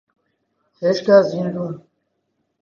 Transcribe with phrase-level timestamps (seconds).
[0.79, 1.75] هێشتا زیندووم.